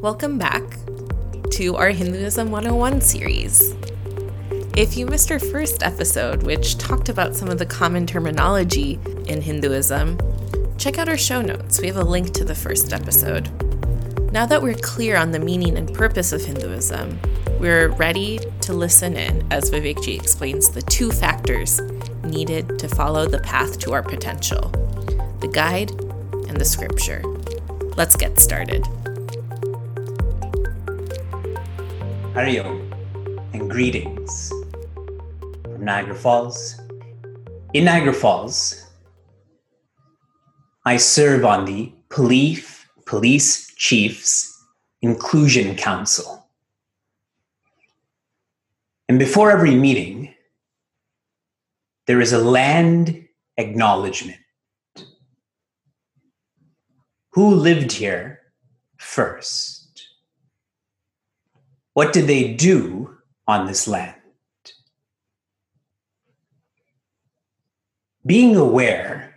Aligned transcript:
Welcome 0.00 0.38
back 0.38 0.62
to 1.50 1.76
our 1.76 1.90
Hinduism 1.90 2.50
101 2.50 3.02
series. 3.02 3.74
If 4.74 4.96
you 4.96 5.04
missed 5.04 5.30
our 5.30 5.38
first 5.38 5.82
episode, 5.82 6.42
which 6.42 6.78
talked 6.78 7.10
about 7.10 7.36
some 7.36 7.50
of 7.50 7.58
the 7.58 7.66
common 7.66 8.06
terminology 8.06 8.98
in 9.26 9.42
Hinduism, 9.42 10.18
check 10.78 10.96
out 10.96 11.10
our 11.10 11.18
show 11.18 11.42
notes. 11.42 11.82
We 11.82 11.88
have 11.88 11.98
a 11.98 12.02
link 12.02 12.32
to 12.32 12.44
the 12.44 12.54
first 12.54 12.94
episode. 12.94 13.50
Now 14.32 14.46
that 14.46 14.62
we're 14.62 14.72
clear 14.72 15.18
on 15.18 15.32
the 15.32 15.38
meaning 15.38 15.76
and 15.76 15.92
purpose 15.92 16.32
of 16.32 16.42
Hinduism, 16.42 17.20
we're 17.60 17.88
ready 17.88 18.40
to 18.62 18.72
listen 18.72 19.18
in 19.18 19.46
as 19.52 19.70
Vivekji 19.70 20.18
explains 20.18 20.70
the 20.70 20.80
two 20.80 21.12
factors 21.12 21.78
needed 22.24 22.78
to 22.78 22.88
follow 22.88 23.26
the 23.26 23.40
path 23.40 23.78
to 23.80 23.92
our 23.92 24.02
potential 24.02 24.70
the 25.40 25.50
guide 25.52 25.90
and 26.48 26.56
the 26.56 26.64
scripture. 26.64 27.22
Let's 27.98 28.16
get 28.16 28.38
started. 28.38 28.86
And 32.42 33.70
greetings 33.70 34.50
from 35.62 35.84
Niagara 35.84 36.14
Falls. 36.14 36.80
In 37.74 37.84
Niagara 37.84 38.14
Falls, 38.14 38.82
I 40.86 40.96
serve 40.96 41.44
on 41.44 41.66
the 41.66 41.92
Police, 42.08 42.86
Police 43.04 43.70
Chiefs 43.74 44.58
Inclusion 45.02 45.76
Council. 45.76 46.48
And 49.10 49.18
before 49.18 49.50
every 49.50 49.74
meeting, 49.74 50.34
there 52.06 52.22
is 52.22 52.32
a 52.32 52.38
land 52.38 53.28
acknowledgement. 53.58 54.38
Who 57.32 57.54
lived 57.54 57.92
here 57.92 58.40
first? 58.96 59.79
What 62.00 62.14
did 62.14 62.28
they 62.28 62.54
do 62.54 63.18
on 63.46 63.66
this 63.66 63.86
land? 63.86 64.14
Being 68.24 68.56
aware 68.56 69.34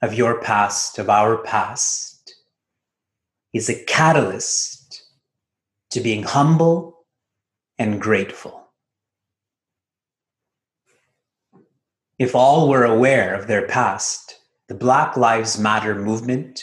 of 0.00 0.14
your 0.14 0.40
past, 0.40 1.00
of 1.00 1.10
our 1.10 1.38
past, 1.38 2.36
is 3.52 3.68
a 3.68 3.82
catalyst 3.82 5.08
to 5.90 6.00
being 6.00 6.22
humble 6.22 7.04
and 7.80 8.00
grateful. 8.00 8.68
If 12.16 12.36
all 12.36 12.68
were 12.68 12.84
aware 12.84 13.34
of 13.34 13.48
their 13.48 13.66
past, 13.66 14.38
the 14.68 14.76
Black 14.76 15.16
Lives 15.16 15.58
Matter 15.58 15.96
movement 15.96 16.62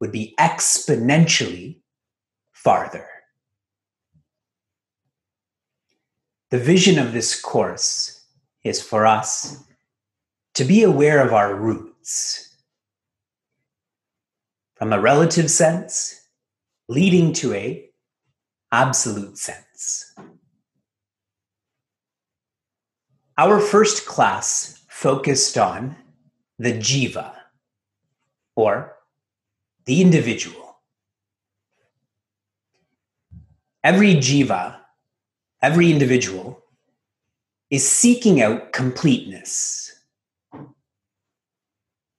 would 0.00 0.10
be 0.10 0.34
exponentially 0.40 1.78
farther. 2.50 3.06
The 6.50 6.58
vision 6.58 6.98
of 6.98 7.12
this 7.12 7.38
course 7.38 8.24
is 8.64 8.82
for 8.82 9.06
us 9.06 9.62
to 10.54 10.64
be 10.64 10.82
aware 10.82 11.24
of 11.24 11.34
our 11.34 11.54
roots 11.54 12.56
from 14.76 14.92
a 14.92 15.00
relative 15.00 15.50
sense 15.50 16.26
leading 16.88 17.34
to 17.34 17.52
a 17.52 17.90
absolute 18.72 19.36
sense. 19.36 20.14
Our 23.36 23.60
first 23.60 24.06
class 24.06 24.82
focused 24.88 25.58
on 25.58 25.96
the 26.58 26.72
jiva 26.72 27.34
or 28.56 28.96
the 29.84 30.00
individual. 30.00 30.78
Every 33.84 34.14
jiva 34.14 34.78
every 35.62 35.90
individual 35.90 36.62
is 37.70 37.88
seeking 37.88 38.40
out 38.40 38.72
completeness. 38.72 39.94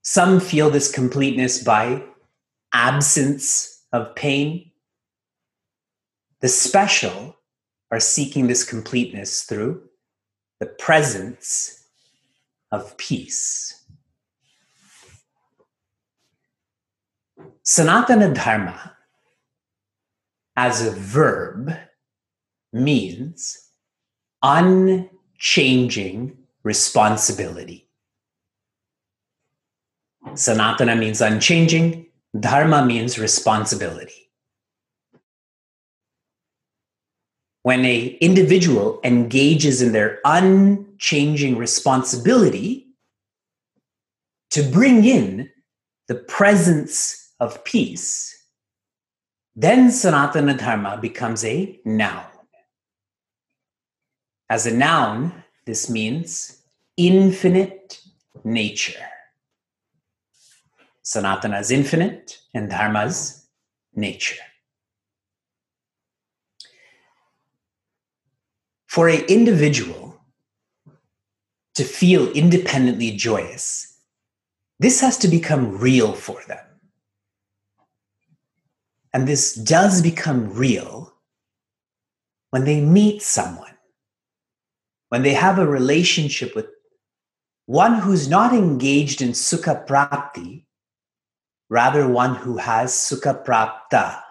Some 0.02 0.40
feel 0.40 0.70
this 0.70 0.92
completeness 0.92 1.64
by 1.64 2.04
absence 2.74 3.84
of 3.92 4.16
pain. 4.16 4.72
The 6.42 6.48
special 6.48 7.36
are 7.92 8.00
seeking 8.00 8.48
this 8.48 8.64
completeness 8.64 9.44
through 9.44 9.82
the 10.60 10.68
presence 10.68 11.88
of 12.72 12.96
peace. 12.98 13.86
Sanatana 17.64 18.34
Dharma, 18.34 18.96
as 20.56 20.86
a 20.86 20.92
verb, 20.92 21.72
means 22.72 23.70
unchanging 24.44 26.38
responsibility. 26.64 27.88
Sanatana 30.28 30.98
means 30.98 31.22
unchanging, 31.22 32.06
Dharma 32.40 32.86
means 32.86 33.18
responsibility. 33.18 34.30
When 37.64 37.84
a 37.86 38.06
individual 38.22 39.00
engages 39.04 39.82
in 39.82 39.92
their 39.92 40.20
unchanging 40.24 41.58
responsibility 41.58 42.88
to 44.52 44.64
bring 44.64 45.06
in 45.06 45.50
the 46.08 46.16
presence 46.16 47.34
of 47.40 47.64
peace, 47.64 48.36
then 49.56 49.90
Sanatana 49.90 50.58
Dharma 50.58 50.98
becomes 51.02 51.44
a 51.44 51.80
noun. 51.84 52.26
As 54.50 54.66
a 54.66 54.76
noun, 54.76 55.44
this 55.66 55.90
means 55.90 56.64
infinite 56.98 58.02
nature. 58.44 59.06
Sanatana 61.04 61.60
is 61.60 61.72
infinite 61.72 62.40
and 62.54 62.70
Dharma 62.70 63.06
is 63.06 63.48
nature. 63.94 64.42
For 68.88 69.08
an 69.08 69.22
individual 69.26 70.20
to 71.76 71.84
feel 71.84 72.32
independently 72.32 73.12
joyous, 73.12 73.98
this 74.80 75.00
has 75.02 75.18
to 75.20 75.28
become 75.28 75.78
real 75.78 76.14
for 76.14 76.42
them. 76.48 76.66
And 79.14 79.28
this 79.28 79.54
does 79.54 80.02
become 80.02 80.54
real 80.54 81.14
when 82.50 82.66
they 82.66 82.82
meet 82.82 83.22
someone 83.22 83.76
when 85.10 85.24
they 85.24 85.34
have 85.34 85.60
a 85.60 85.68
relationship 85.68 86.56
with 86.56 86.68
one 87.66 88.00
who's 88.00 88.28
not 88.28 88.54
engaged 88.54 89.22
in 89.22 89.30
sukha 89.30 89.86
prapti, 89.86 90.64
rather 91.70 92.08
one 92.08 92.36
who 92.36 92.58
has 92.58 92.92
sukha 92.92 93.46
prapta. 93.46 94.22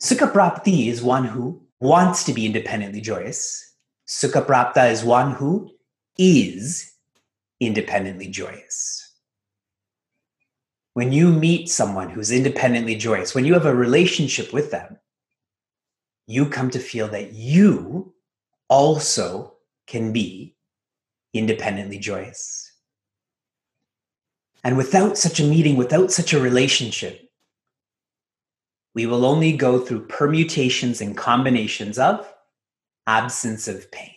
Sukha 0.00 0.30
prapti 0.32 0.88
is 0.88 1.02
one 1.02 1.24
who 1.24 1.62
wants 1.80 2.24
to 2.24 2.32
be 2.32 2.46
independently 2.46 3.00
joyous. 3.00 3.74
Sukha 4.06 4.44
prapta 4.46 4.90
is 4.90 5.02
one 5.02 5.32
who 5.32 5.70
is 6.18 6.92
independently 7.60 8.28
joyous. 8.28 9.02
When 10.94 11.12
you 11.12 11.30
meet 11.30 11.68
someone 11.68 12.08
who's 12.08 12.30
independently 12.30 12.94
joyous, 12.94 13.34
when 13.34 13.44
you 13.44 13.54
have 13.54 13.66
a 13.66 13.74
relationship 13.74 14.52
with 14.52 14.70
them, 14.70 14.98
you 16.26 16.46
come 16.46 16.70
to 16.70 16.78
feel 16.78 17.08
that 17.08 17.32
you 17.32 18.14
also 18.68 19.54
can 19.86 20.12
be 20.12 20.56
independently 21.32 21.98
joyous. 21.98 22.72
And 24.64 24.76
without 24.76 25.16
such 25.16 25.38
a 25.38 25.44
meeting, 25.44 25.76
without 25.76 26.10
such 26.10 26.32
a 26.32 26.40
relationship, 26.40 27.30
we 28.94 29.06
will 29.06 29.24
only 29.24 29.52
go 29.56 29.78
through 29.78 30.06
permutations 30.06 31.00
and 31.00 31.16
combinations 31.16 31.98
of 31.98 32.26
absence 33.06 33.68
of 33.68 33.90
pain. 33.92 34.10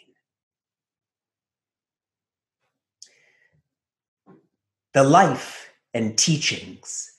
The 4.93 5.03
life 5.03 5.69
and 5.93 6.17
teachings 6.17 7.11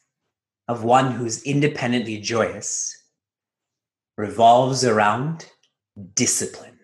of 0.67 0.83
one 0.83 1.13
who's 1.13 1.43
independently 1.45 2.19
joyous 2.19 2.97
revolves 4.17 4.85
around 4.85 5.47
discipline 6.15 6.80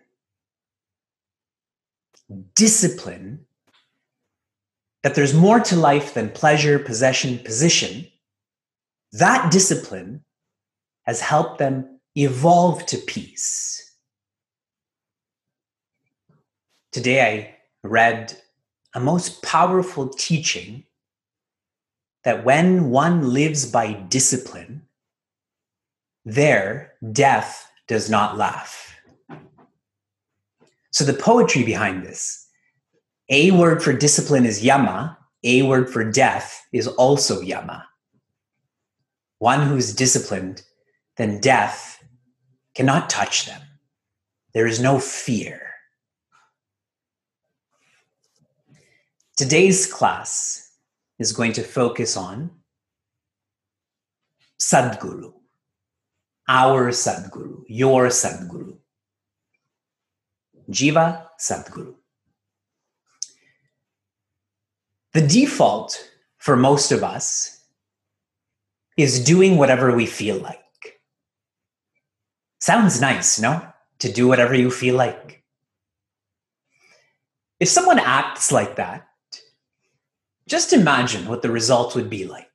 discipline 2.55 3.46
that 5.02 5.14
there's 5.14 5.34
more 5.34 5.61
to 5.61 5.76
life 5.76 6.14
than 6.14 6.31
pleasure, 6.31 6.78
possession, 6.78 7.38
position, 7.38 8.06
that 9.12 9.52
discipline 9.52 10.25
has 11.05 11.20
helped 11.20 11.58
them 11.58 12.00
evolve 12.17 12.84
to 12.87 12.99
peace. 12.99 13.94
Today, 16.93 17.20
I 17.84 17.87
read 17.87 18.37
a 18.94 19.00
most 19.00 19.43
powerful 19.43 20.08
teaching 20.08 20.84
that 22.25 22.44
when 22.44 22.90
one 22.90 23.32
lives 23.32 23.70
by 23.70 23.93
discipline, 23.93 24.82
there 26.25 26.94
death 27.12 27.70
does 27.87 28.11
not 28.11 28.37
laugh. 28.37 28.95
So 30.96 31.04
the 31.04 31.12
poetry 31.12 31.62
behind 31.62 32.06
this, 32.06 32.48
a 33.28 33.50
word 33.50 33.82
for 33.82 33.93
discipline 33.93 34.46
is 34.46 34.64
yama, 34.64 35.19
a 35.44 35.60
word 35.60 35.90
for 35.90 36.10
death 36.10 36.66
is 36.72 36.87
also 36.87 37.43
yama. 37.43 37.87
One 39.38 39.60
who's 39.60 39.94
disciplined, 39.94 40.62
then 41.19 41.38
death 41.43 42.02
cannot 42.75 43.10
touch 43.10 43.44
them. 43.44 43.60
There 44.54 44.66
is 44.66 44.81
no 44.81 44.98
fear. 44.98 45.60
Today's 49.37 49.93
class 49.93 50.72
is 51.19 51.32
going 51.32 51.52
to 51.52 51.62
focus 51.62 52.16
on 52.16 52.50
Sadguru, 54.58 55.34
our 56.48 56.90
Sadguru, 56.90 57.64
your 57.69 58.06
Sadguru, 58.06 58.78
Jiva 60.71 61.27
Sadguru. 61.41 61.95
The 65.13 65.27
default 65.27 66.11
for 66.39 66.57
most 66.57 66.93
of 66.93 67.03
us 67.03 67.65
is 68.97 69.25
doing 69.25 69.57
whatever 69.57 69.95
we 69.95 70.07
feel 70.07 70.37
like. 70.39 70.61
Sounds 72.61 73.01
nice, 73.01 73.39
no? 73.41 73.67
To 74.01 74.13
do 74.13 74.29
whatever 74.29 74.55
you 74.55 74.71
feel 74.71 74.97
like. 74.97 75.43
If 77.61 77.69
someone 77.69 77.99
acts 77.99 78.53
like 78.53 78.77
that, 78.77 79.09
just 80.49 80.73
imagine 80.73 81.27
what 81.29 81.43
the 81.43 81.51
result 81.51 81.95
would 81.95 82.11
be 82.11 82.27
like. 82.27 82.47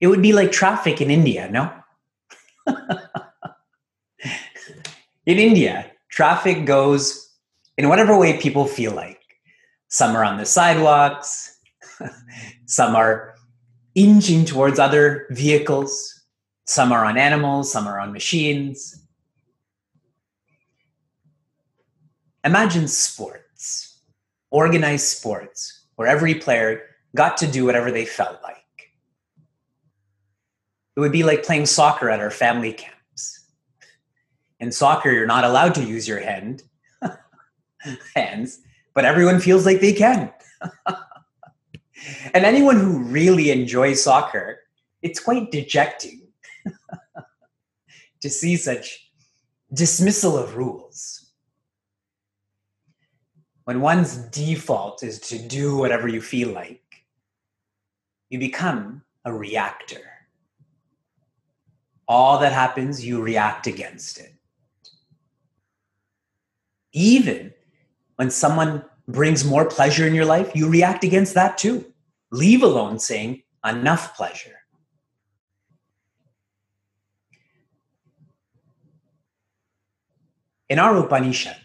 It 0.00 0.06
would 0.06 0.22
be 0.22 0.32
like 0.32 0.52
traffic 0.52 1.00
in 1.00 1.10
India, 1.10 1.50
no? 1.50 1.72
in 5.26 5.38
India, 5.38 5.90
traffic 6.14 6.64
goes 6.64 7.28
in 7.76 7.88
whatever 7.88 8.16
way 8.16 8.38
people 8.38 8.66
feel 8.66 8.92
like. 8.92 9.20
Some 9.88 10.14
are 10.14 10.24
on 10.24 10.38
the 10.38 10.46
sidewalks, 10.46 11.58
some 12.66 12.94
are 12.94 13.34
inching 13.96 14.44
towards 14.44 14.78
other 14.78 15.26
vehicles, 15.30 16.22
some 16.66 16.92
are 16.92 17.04
on 17.04 17.18
animals, 17.18 17.72
some 17.72 17.88
are 17.88 17.98
on 17.98 18.12
machines. 18.12 19.02
Imagine 22.44 22.86
sports, 22.86 23.98
organized 24.52 25.06
sports, 25.06 25.86
where 25.96 26.06
every 26.06 26.36
player 26.36 26.82
got 27.16 27.36
to 27.38 27.46
do 27.48 27.64
whatever 27.64 27.90
they 27.90 28.04
felt 28.04 28.40
like. 28.44 28.56
It 30.96 31.00
would 31.00 31.12
be 31.12 31.24
like 31.24 31.42
playing 31.42 31.66
soccer 31.66 32.08
at 32.08 32.20
our 32.20 32.30
family 32.30 32.72
camps. 32.72 32.93
In 34.64 34.72
soccer, 34.72 35.12
you're 35.12 35.26
not 35.26 35.44
allowed 35.44 35.74
to 35.74 35.84
use 35.84 36.08
your 36.08 36.20
hand, 36.20 36.62
hands, 38.14 38.62
but 38.94 39.04
everyone 39.04 39.38
feels 39.38 39.66
like 39.66 39.82
they 39.82 39.92
can. 39.92 40.32
and 42.32 42.46
anyone 42.46 42.80
who 42.80 43.00
really 43.00 43.50
enjoys 43.50 44.02
soccer, 44.02 44.60
it's 45.02 45.20
quite 45.20 45.50
dejecting 45.50 46.28
to 48.22 48.30
see 48.30 48.56
such 48.56 49.10
dismissal 49.74 50.38
of 50.38 50.56
rules. 50.56 51.30
When 53.64 53.82
one's 53.82 54.16
default 54.16 55.02
is 55.02 55.20
to 55.28 55.38
do 55.38 55.76
whatever 55.76 56.08
you 56.08 56.22
feel 56.22 56.48
like, 56.48 57.04
you 58.30 58.38
become 58.38 59.02
a 59.26 59.34
reactor. 59.34 60.10
All 62.08 62.38
that 62.38 62.54
happens, 62.54 63.04
you 63.04 63.20
react 63.20 63.66
against 63.66 64.18
it. 64.18 64.33
Even 66.94 67.52
when 68.16 68.30
someone 68.30 68.84
brings 69.06 69.44
more 69.44 69.66
pleasure 69.66 70.06
in 70.06 70.14
your 70.14 70.24
life, 70.24 70.52
you 70.54 70.70
react 70.70 71.04
against 71.04 71.34
that 71.34 71.58
too. 71.58 71.92
Leave 72.30 72.62
alone 72.62 72.98
saying, 72.98 73.42
enough 73.64 74.16
pleasure. 74.16 74.52
In 80.68 80.78
our 80.78 80.96
Upanishad, 80.96 81.56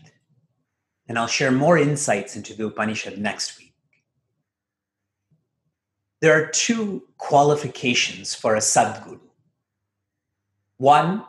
and 1.08 1.18
I'll 1.18 1.28
share 1.28 1.52
more 1.52 1.78
insights 1.78 2.36
into 2.36 2.54
the 2.54 2.66
Upanishad 2.66 3.18
next 3.18 3.58
week, 3.58 3.74
there 6.22 6.34
are 6.34 6.48
two 6.48 7.04
qualifications 7.18 8.36
for 8.36 8.56
a 8.56 8.60
Sadguru. 8.60 9.20
One 10.78 11.24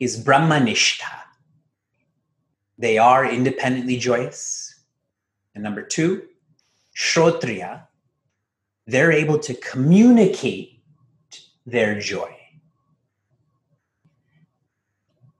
is 0.00 0.22
Brahmanishta. 0.22 1.23
They 2.84 2.98
are 2.98 3.24
independently 3.24 3.96
joyous. 3.96 4.74
And 5.54 5.64
number 5.64 5.80
two, 5.80 6.24
Shrotriya. 6.94 7.86
They're 8.86 9.10
able 9.10 9.38
to 9.38 9.54
communicate 9.54 10.82
their 11.64 11.98
joy. 11.98 12.36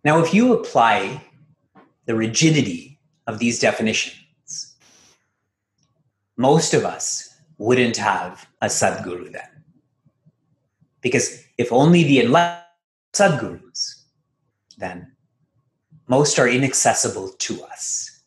Now, 0.05 0.25
if 0.25 0.33
you 0.33 0.55
apply 0.55 1.23
the 2.07 2.15
rigidity 2.15 2.99
of 3.27 3.39
these 3.39 3.59
definitions, 3.59 4.77
most 6.39 6.73
of 6.73 6.87
us 6.87 7.29
wouldn't 7.59 7.99
have 7.99 8.49
a 8.63 8.69
Sadguru 8.69 9.31
then. 9.31 9.65
Because 11.03 11.45
if 11.59 11.71
only 11.71 12.05
the 12.05 12.21
enlightened 12.21 12.65
Sadgurus, 13.13 14.05
then 14.79 15.14
most 16.07 16.39
are 16.39 16.49
inaccessible 16.49 17.31
to 17.39 17.63
us. 17.65 18.23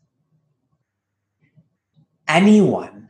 Anyone 2.27 3.09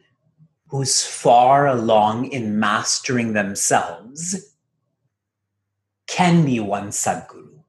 who's 0.67 1.03
far 1.03 1.67
along 1.67 2.25
in 2.25 2.59
mastering 2.59 3.33
themselves 3.33 4.53
can 6.07 6.45
be 6.45 6.59
one 6.59 6.89
Sadguru. 6.89 7.63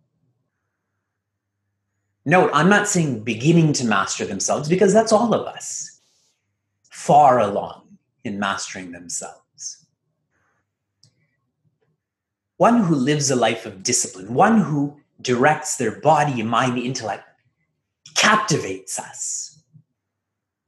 Note, 2.24 2.50
I'm 2.52 2.68
not 2.68 2.88
saying 2.88 3.24
beginning 3.24 3.72
to 3.74 3.86
master 3.86 4.26
themselves 4.26 4.68
because 4.68 4.92
that's 4.92 5.12
all 5.12 5.32
of 5.32 5.46
us, 5.46 6.00
far 6.90 7.40
along 7.40 7.98
in 8.24 8.38
mastering 8.38 8.92
themselves. 8.92 9.86
One 12.58 12.82
who 12.82 12.94
lives 12.94 13.30
a 13.30 13.36
life 13.36 13.64
of 13.64 13.82
discipline, 13.82 14.34
one 14.34 14.60
who 14.60 15.00
directs 15.20 15.76
their 15.76 16.00
body, 16.00 16.42
mind, 16.42 16.78
intellect, 16.78 17.24
captivates 18.14 18.98
us. 18.98 19.62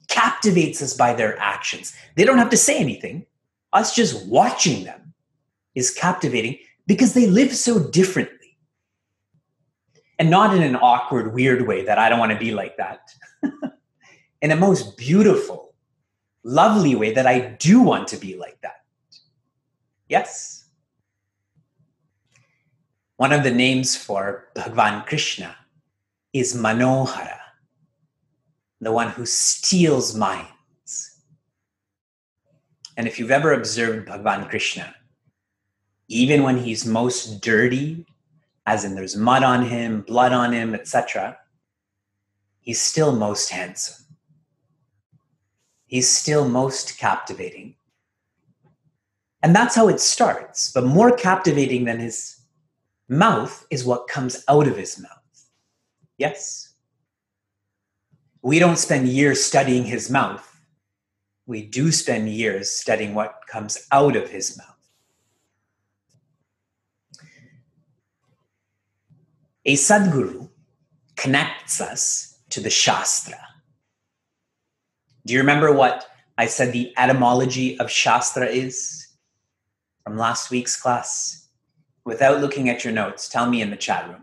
Captivates 0.07 0.81
us 0.81 0.93
by 0.93 1.13
their 1.13 1.37
actions. 1.39 1.93
They 2.15 2.25
don't 2.25 2.37
have 2.37 2.49
to 2.49 2.57
say 2.57 2.77
anything. 2.77 3.25
Us 3.73 3.95
just 3.95 4.25
watching 4.27 4.83
them 4.83 5.13
is 5.75 5.91
captivating 5.91 6.57
because 6.85 7.13
they 7.13 7.27
live 7.27 7.55
so 7.55 7.79
differently 7.79 8.57
and 10.19 10.29
not 10.29 10.55
in 10.55 10.61
an 10.61 10.75
awkward, 10.75 11.33
weird 11.33 11.67
way 11.67 11.85
that 11.85 11.97
I 11.97 12.09
don't 12.09 12.19
want 12.19 12.31
to 12.31 12.37
be 12.37 12.51
like 12.51 12.77
that. 12.77 13.13
in 14.41 14.51
a 14.51 14.55
most 14.55 14.97
beautiful, 14.97 15.73
lovely 16.43 16.95
way 16.95 17.13
that 17.13 17.25
I 17.25 17.39
do 17.39 17.81
want 17.81 18.07
to 18.09 18.17
be 18.17 18.35
like 18.35 18.59
that. 18.61 18.83
Yes? 20.09 20.60
One 23.21 23.33
of 23.33 23.43
the 23.43 23.51
names 23.51 23.95
for 23.95 24.47
Bhagavan 24.55 25.05
Krishna 25.05 25.55
is 26.33 26.55
Manohara, 26.55 27.37
the 28.79 28.91
one 28.91 29.09
who 29.09 29.27
steals 29.27 30.15
minds. 30.15 31.21
And 32.97 33.07
if 33.07 33.19
you've 33.19 33.29
ever 33.29 33.53
observed 33.53 34.07
Bhagavan 34.07 34.49
Krishna, 34.49 34.95
even 36.07 36.41
when 36.41 36.57
he's 36.57 36.83
most 36.83 37.41
dirty 37.41 38.07
as 38.65 38.85
in 38.85 38.95
there's 38.95 39.15
mud 39.15 39.43
on 39.43 39.67
him, 39.67 40.01
blood 40.01 40.33
on 40.33 40.51
him, 40.51 40.73
etc., 40.73 41.37
he's 42.59 42.81
still 42.81 43.15
most 43.15 43.51
handsome. 43.51 44.03
He's 45.85 46.09
still 46.09 46.49
most 46.49 46.97
captivating. 46.97 47.75
And 49.43 49.55
that's 49.55 49.75
how 49.75 49.89
it 49.89 49.99
starts. 49.99 50.71
But 50.71 50.85
more 50.85 51.15
captivating 51.15 51.85
than 51.85 51.99
his 51.99 52.40
mouth 53.11 53.67
is 53.69 53.83
what 53.83 54.07
comes 54.07 54.43
out 54.47 54.67
of 54.67 54.77
his 54.77 54.97
mouth. 54.97 55.45
Yes? 56.17 56.69
We 58.41 58.57
don't 58.57 58.77
spend 58.77 59.09
years 59.09 59.43
studying 59.43 59.83
his 59.83 60.09
mouth. 60.09 60.47
We 61.45 61.61
do 61.61 61.91
spend 61.91 62.29
years 62.29 62.71
studying 62.71 63.13
what 63.13 63.35
comes 63.47 63.85
out 63.91 64.15
of 64.15 64.29
his 64.29 64.57
mouth. 64.57 64.67
A 69.65 69.75
Sadguru 69.75 70.49
connects 71.17 71.81
us 71.81 72.39
to 72.49 72.61
the 72.61 72.69
Shastra. 72.69 73.37
Do 75.25 75.33
you 75.33 75.39
remember 75.39 75.73
what 75.73 76.05
I 76.37 76.45
said 76.45 76.71
the 76.71 76.93
etymology 76.97 77.77
of 77.77 77.91
Shastra 77.91 78.47
is 78.47 79.07
from 80.03 80.17
last 80.17 80.49
week's 80.49 80.81
class? 80.81 81.49
Without 82.05 82.41
looking 82.41 82.69
at 82.69 82.83
your 82.83 82.93
notes, 82.93 83.29
tell 83.29 83.49
me 83.49 83.61
in 83.61 83.69
the 83.69 83.77
chat 83.77 84.07
room. 84.07 84.21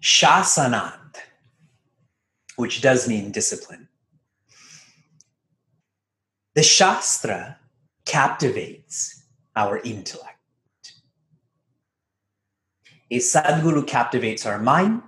Shasanat, 0.00 1.16
which 2.56 2.80
does 2.80 3.08
mean 3.08 3.32
discipline. 3.32 3.88
The 6.54 6.62
Shastra 6.62 7.58
captivates 8.04 9.22
our 9.54 9.78
intellect. 9.78 10.34
A 13.10 13.18
Sadguru 13.18 13.86
captivates 13.86 14.44
our 14.44 14.58
mind. 14.58 15.02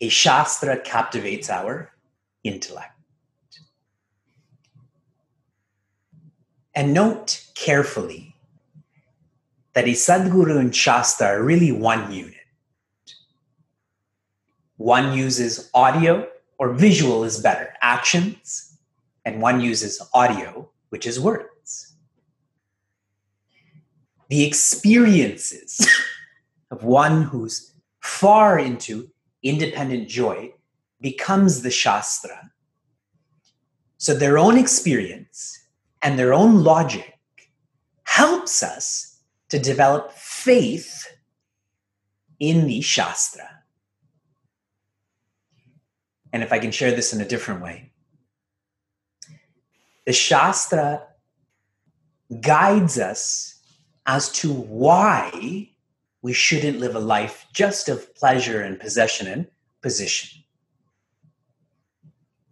A 0.00 0.08
Shastra 0.08 0.80
captivates 0.80 1.50
our 1.50 1.92
intellect. 2.42 2.94
And 6.74 6.94
note 6.94 7.46
carefully 7.54 8.34
that 9.74 9.84
a 9.84 9.92
Sadguru 9.92 10.58
and 10.58 10.74
Shastra 10.74 11.26
are 11.28 11.42
really 11.42 11.72
one 11.72 12.12
unit. 12.12 12.34
One 14.76 15.12
uses 15.12 15.70
audio 15.74 16.26
or 16.58 16.72
visual 16.72 17.24
is 17.24 17.40
better, 17.40 17.74
actions, 17.82 18.78
and 19.24 19.42
one 19.42 19.60
uses 19.60 20.00
audio, 20.14 20.70
which 20.88 21.06
is 21.06 21.20
words. 21.20 21.94
The 24.28 24.44
experiences 24.44 25.86
of 26.70 26.84
one 26.84 27.22
who's 27.22 27.72
far 28.00 28.58
into 28.58 29.10
independent 29.42 30.08
joy 30.08 30.52
becomes 31.00 31.62
the 31.62 31.70
Shastra. 31.70 32.50
So 33.98 34.14
their 34.14 34.38
own 34.38 34.58
experience 34.58 35.58
and 36.02 36.18
their 36.18 36.32
own 36.32 36.62
logic 36.62 37.18
helps 38.04 38.62
us 38.62 39.18
to 39.50 39.58
develop 39.58 40.12
faith 40.12 41.06
in 42.38 42.66
the 42.66 42.80
Shastra. 42.80 43.48
And 46.32 46.42
if 46.42 46.52
I 46.52 46.58
can 46.58 46.70
share 46.70 46.92
this 46.92 47.12
in 47.12 47.20
a 47.20 47.28
different 47.28 47.62
way, 47.62 47.92
the 50.06 50.12
Shastra 50.12 51.02
guides 52.40 52.98
us 52.98 53.60
as 54.06 54.30
to 54.32 54.52
why 54.52 55.70
we 56.22 56.32
shouldn't 56.32 56.78
live 56.78 56.94
a 56.94 57.00
life 57.00 57.46
just 57.52 57.88
of 57.88 58.14
pleasure 58.14 58.60
and 58.60 58.78
possession 58.78 59.26
and 59.26 59.46
position. 59.80 60.42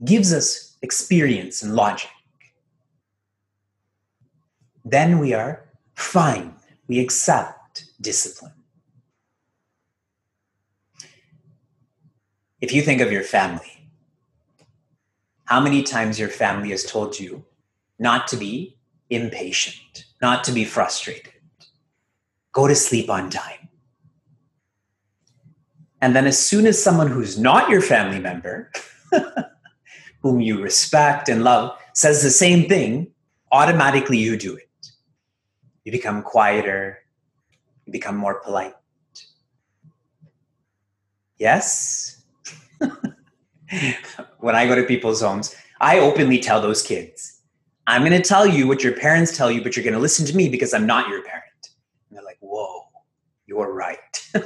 Gives 0.04 0.32
us 0.32 0.76
experience 0.80 1.62
and 1.62 1.74
logic. 1.74 2.10
Then 4.84 5.18
we 5.18 5.34
are 5.34 5.68
fine. 5.94 6.54
We 6.86 7.00
accept 7.00 7.84
discipline. 8.00 8.52
If 12.60 12.72
you 12.72 12.82
think 12.82 13.00
of 13.00 13.12
your 13.12 13.22
family, 13.22 13.90
how 15.44 15.60
many 15.60 15.82
times 15.82 16.18
your 16.18 16.28
family 16.28 16.70
has 16.70 16.84
told 16.84 17.18
you 17.18 17.44
not 17.98 18.28
to 18.28 18.36
be 18.36 18.76
impatient, 19.10 20.04
not 20.20 20.44
to 20.44 20.52
be 20.52 20.64
frustrated, 20.64 21.32
go 22.52 22.66
to 22.66 22.74
sleep 22.74 23.10
on 23.10 23.30
time. 23.30 23.68
And 26.00 26.14
then, 26.14 26.26
as 26.26 26.38
soon 26.38 26.66
as 26.66 26.82
someone 26.82 27.08
who's 27.08 27.38
not 27.38 27.68
your 27.70 27.80
family 27.80 28.20
member, 28.20 28.70
whom 30.22 30.40
you 30.40 30.62
respect 30.62 31.28
and 31.28 31.42
love, 31.42 31.76
says 31.92 32.22
the 32.22 32.30
same 32.30 32.68
thing, 32.68 33.10
automatically 33.50 34.18
you 34.18 34.36
do 34.36 34.54
it. 34.54 34.68
You 35.84 35.92
become 35.92 36.22
quieter, 36.22 36.98
you 37.86 37.92
become 37.92 38.16
more 38.16 38.40
polite. 38.40 38.74
Yes? 41.38 42.22
when 44.38 44.54
I 44.54 44.66
go 44.66 44.74
to 44.74 44.84
people's 44.84 45.20
homes, 45.20 45.54
I 45.80 45.98
openly 45.98 46.38
tell 46.38 46.60
those 46.60 46.82
kids, 46.82 47.40
I'm 47.86 48.02
going 48.02 48.12
to 48.12 48.20
tell 48.20 48.46
you 48.46 48.66
what 48.66 48.84
your 48.84 48.92
parents 48.92 49.36
tell 49.36 49.50
you, 49.50 49.62
but 49.62 49.76
you're 49.76 49.84
going 49.84 49.94
to 49.94 50.00
listen 50.00 50.26
to 50.26 50.36
me 50.36 50.48
because 50.48 50.74
I'm 50.74 50.86
not 50.86 51.08
your 51.08 51.22
parent. 51.22 51.44
And 52.08 52.16
they're 52.16 52.24
like, 52.24 52.38
whoa, 52.40 52.88
you're 53.48 53.72
right. 53.72 53.98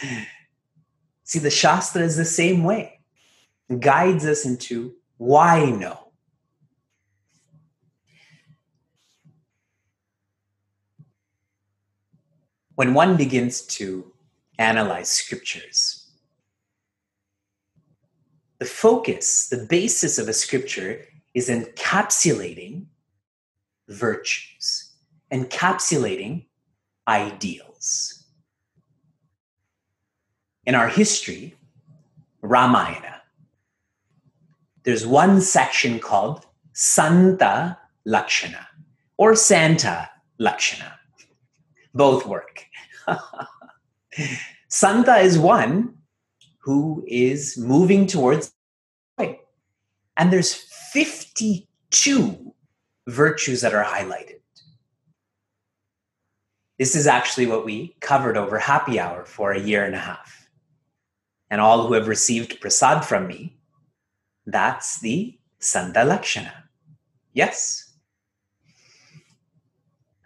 Hmm. 0.00 0.22
See, 1.24 1.40
the 1.40 1.50
Shastra 1.50 2.02
is 2.02 2.16
the 2.16 2.24
same 2.24 2.62
way, 2.62 3.00
it 3.68 3.80
guides 3.80 4.24
us 4.24 4.46
into 4.46 4.94
why 5.16 5.70
no. 5.70 6.12
When 12.76 12.94
one 12.94 13.16
begins 13.16 13.62
to 13.62 14.12
analyze 14.58 15.10
scriptures, 15.10 16.08
the 18.60 18.66
focus, 18.66 19.48
the 19.48 19.66
basis 19.68 20.18
of 20.18 20.28
a 20.28 20.32
scripture 20.32 21.04
is 21.34 21.48
encapsulating 21.48 22.86
virtues, 23.88 24.92
encapsulating 25.32 26.46
ideals. 27.08 28.24
In 30.64 30.74
our 30.74 30.88
history, 30.88 31.56
Ramayana, 32.42 33.22
there's 34.84 35.06
one 35.06 35.40
section 35.40 35.98
called 35.98 36.44
Santa 36.74 37.78
Lakshana 38.04 38.68
or 39.16 39.34
Santa 39.34 40.08
Lakshana. 40.38 40.94
Both 41.94 42.26
work. 42.26 42.66
Santa 44.68 45.16
is 45.16 45.38
one 45.38 45.94
who 46.58 47.02
is 47.08 47.56
moving 47.56 48.06
towards 48.06 48.52
joy. 49.18 49.38
And 50.16 50.32
there's 50.32 50.52
52 50.92 52.54
virtues 53.06 53.62
that 53.62 53.74
are 53.74 53.84
highlighted. 53.84 54.40
This 56.78 56.94
is 56.94 57.06
actually 57.06 57.46
what 57.46 57.64
we 57.64 57.96
covered 58.00 58.36
over 58.36 58.58
happy 58.58 59.00
hour 59.00 59.24
for 59.24 59.52
a 59.52 59.60
year 59.60 59.84
and 59.84 59.94
a 59.94 59.98
half. 59.98 60.48
And 61.50 61.60
all 61.60 61.86
who 61.86 61.94
have 61.94 62.08
received 62.08 62.60
prasad 62.60 63.04
from 63.04 63.26
me, 63.26 63.56
that's 64.46 65.00
the 65.00 65.38
Santa 65.58 66.04
Lakshana. 66.04 66.64
Yes. 67.32 67.92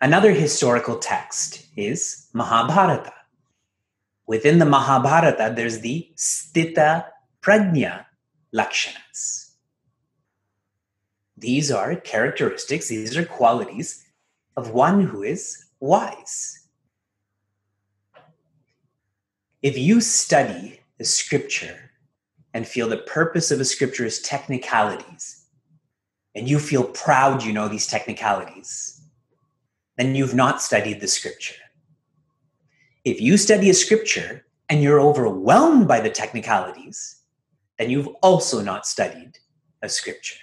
Another 0.00 0.32
historical 0.32 0.98
text 0.98 1.66
is 1.76 2.28
Mahabharata 2.32 3.12
within 4.26 4.58
the 4.58 4.64
Mahabharata, 4.64 5.52
there's 5.54 5.80
the 5.80 6.08
Sthita 6.16 7.04
Prajna 7.42 8.06
Lakshanas. 8.54 9.50
These 11.36 11.70
are 11.70 11.96
characteristics, 11.96 12.88
these 12.88 13.14
are 13.16 13.26
qualities 13.26 14.04
of 14.56 14.70
one 14.70 15.02
who 15.02 15.22
is 15.22 15.61
wise. 15.82 16.68
If 19.62 19.76
you 19.76 20.00
study 20.00 20.80
the 20.98 21.04
scripture 21.04 21.90
and 22.54 22.66
feel 22.66 22.88
the 22.88 22.98
purpose 22.98 23.50
of 23.50 23.60
a 23.60 23.64
scripture 23.64 24.06
is 24.06 24.22
technicalities, 24.22 25.46
and 26.34 26.48
you 26.48 26.58
feel 26.58 26.84
proud 26.84 27.42
you 27.42 27.52
know 27.52 27.68
these 27.68 27.86
technicalities, 27.86 29.02
then 29.98 30.14
you've 30.14 30.34
not 30.34 30.62
studied 30.62 31.00
the 31.00 31.08
scripture. 31.08 31.60
If 33.04 33.20
you 33.20 33.36
study 33.36 33.68
a 33.68 33.74
scripture 33.74 34.46
and 34.68 34.82
you're 34.82 35.00
overwhelmed 35.00 35.88
by 35.88 36.00
the 36.00 36.10
technicalities, 36.10 37.16
then 37.78 37.90
you've 37.90 38.08
also 38.22 38.62
not 38.62 38.86
studied 38.86 39.32
a 39.82 39.88
scripture. 39.88 40.38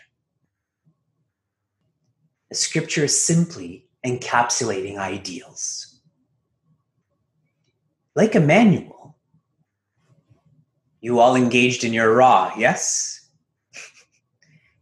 A 2.51 2.55
scripture 2.55 3.05
is 3.05 3.25
simply 3.25 3.88
encapsulating 4.05 4.97
ideals. 4.97 5.99
Like 8.15 8.35
a 8.35 8.39
manual, 8.39 9.17
you 11.01 11.19
all 11.19 11.35
engaged 11.35 11.83
in 11.83 11.93
your 11.93 12.13
raw, 12.13 12.53
yes? 12.57 13.19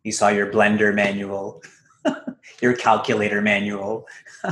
you 0.07 0.13
saw 0.13 0.29
your 0.29 0.49
blender 0.49 0.95
manual, 0.95 1.61
your 2.61 2.73
calculator 2.73 3.41
manual. 3.41 4.07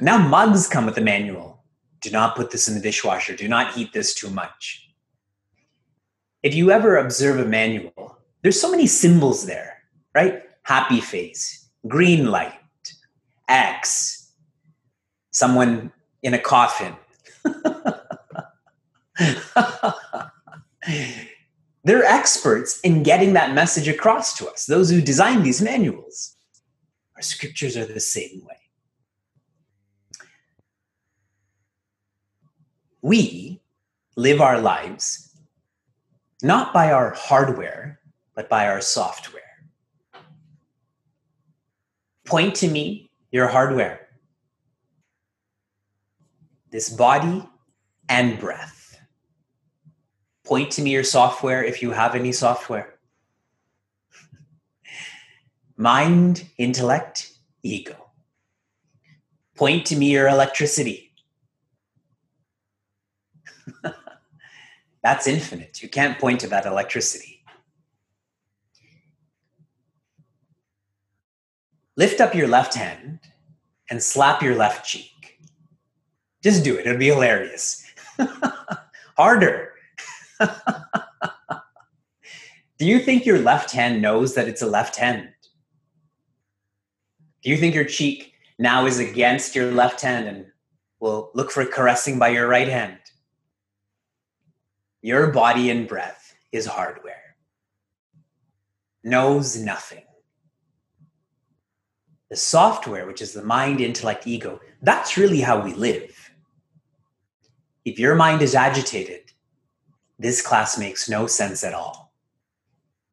Now 0.00 0.18
mugs 0.18 0.66
come 0.66 0.86
with 0.86 0.98
a 0.98 1.00
manual. 1.00 1.62
Do 2.00 2.10
not 2.10 2.34
put 2.34 2.50
this 2.50 2.66
in 2.66 2.74
the 2.74 2.80
dishwasher. 2.80 3.36
Do 3.36 3.46
not 3.46 3.74
heat 3.74 3.92
this 3.92 4.14
too 4.14 4.28
much. 4.28 4.90
If 6.42 6.56
you 6.56 6.72
ever 6.72 6.96
observe 6.96 7.38
a 7.38 7.44
manual, 7.44 8.18
there's 8.42 8.60
so 8.60 8.68
many 8.68 8.88
symbols 8.88 9.46
there, 9.46 9.78
right? 10.12 10.42
Happy 10.64 11.00
face, 11.00 11.61
green 11.86 12.30
light, 12.30 12.52
X, 13.48 14.32
someone 15.30 15.92
in 16.22 16.34
a 16.34 16.38
coffin. 16.38 16.94
They're 21.84 22.04
experts 22.04 22.78
in 22.80 23.02
getting 23.02 23.32
that 23.32 23.54
message 23.54 23.88
across 23.88 24.36
to 24.38 24.48
us, 24.48 24.66
those 24.66 24.90
who 24.90 25.00
design 25.00 25.42
these 25.42 25.60
manuals. 25.60 26.36
Our 27.16 27.22
scriptures 27.22 27.76
are 27.76 27.86
the 27.86 27.98
same 28.00 28.44
way. 28.46 28.56
We 33.00 33.60
live 34.16 34.40
our 34.40 34.60
lives 34.60 35.32
not 36.42 36.72
by 36.72 36.90
our 36.92 37.14
hardware, 37.16 38.00
but 38.34 38.48
by 38.48 38.66
our 38.66 38.80
software. 38.80 39.42
Point 42.32 42.54
to 42.54 42.66
me 42.66 43.10
your 43.30 43.46
hardware. 43.46 44.08
This 46.70 46.88
body 46.88 47.46
and 48.08 48.40
breath. 48.40 48.98
Point 50.42 50.70
to 50.70 50.80
me 50.80 50.92
your 50.92 51.04
software 51.04 51.62
if 51.62 51.82
you 51.82 51.90
have 51.90 52.14
any 52.14 52.32
software. 52.32 52.94
Mind, 55.76 56.46
intellect, 56.56 57.34
ego. 57.62 57.96
Point 59.54 59.84
to 59.88 59.96
me 59.96 60.10
your 60.12 60.28
electricity. 60.28 61.12
That's 65.02 65.26
infinite. 65.26 65.82
You 65.82 65.90
can't 65.90 66.18
point 66.18 66.40
to 66.40 66.46
that 66.46 66.64
electricity. 66.64 67.31
Lift 71.96 72.20
up 72.20 72.34
your 72.34 72.48
left 72.48 72.74
hand 72.74 73.20
and 73.90 74.02
slap 74.02 74.42
your 74.42 74.54
left 74.54 74.86
cheek. 74.86 75.38
Just 76.42 76.64
do 76.64 76.76
it. 76.76 76.86
It'll 76.86 76.98
be 76.98 77.08
hilarious. 77.08 77.84
Harder. 79.16 79.72
do 82.78 82.86
you 82.86 82.98
think 82.98 83.26
your 83.26 83.38
left 83.38 83.70
hand 83.70 84.00
knows 84.00 84.34
that 84.34 84.48
it's 84.48 84.62
a 84.62 84.66
left 84.66 84.96
hand? 84.96 85.28
Do 87.42 87.50
you 87.50 87.56
think 87.56 87.74
your 87.74 87.84
cheek 87.84 88.32
now 88.58 88.86
is 88.86 88.98
against 88.98 89.54
your 89.54 89.70
left 89.70 90.00
hand 90.00 90.26
and 90.26 90.46
will 91.00 91.30
look 91.34 91.50
for 91.50 91.64
caressing 91.66 92.18
by 92.18 92.28
your 92.28 92.48
right 92.48 92.68
hand? 92.68 92.98
Your 95.02 95.32
body 95.32 95.68
and 95.68 95.86
breath 95.86 96.34
is 96.52 96.64
hardware, 96.64 97.36
knows 99.02 99.56
nothing. 99.56 100.04
The 102.32 102.38
software, 102.38 103.06
which 103.06 103.20
is 103.20 103.34
the 103.34 103.44
mind, 103.44 103.82
intellect, 103.82 104.26
ego, 104.26 104.58
that's 104.80 105.18
really 105.18 105.42
how 105.42 105.62
we 105.62 105.74
live. 105.74 106.30
If 107.84 107.98
your 107.98 108.14
mind 108.14 108.40
is 108.40 108.54
agitated, 108.54 109.32
this 110.18 110.40
class 110.40 110.78
makes 110.78 111.10
no 111.10 111.26
sense 111.26 111.62
at 111.62 111.74
all. 111.74 112.14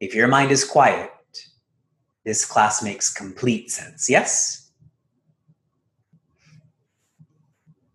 If 0.00 0.14
your 0.14 0.26
mind 0.26 0.52
is 0.52 0.64
quiet, 0.64 1.10
this 2.24 2.46
class 2.46 2.82
makes 2.82 3.12
complete 3.12 3.70
sense. 3.70 4.08
Yes? 4.08 4.70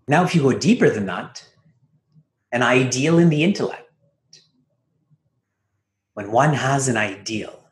Now, 0.08 0.24
if 0.25 0.36
you 0.36 0.44
go 0.44 0.55
deeper 0.55 0.91
than 0.91 1.08
that, 1.08 1.44
an 2.51 2.62
ideal 2.62 3.17
in 3.17 3.29
the 3.29 3.44
intellect 3.44 3.89
when 6.13 6.32
one 6.32 6.53
has 6.53 6.88
an 6.88 6.98
ideal, 6.98 7.64